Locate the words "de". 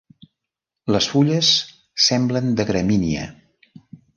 2.61-2.69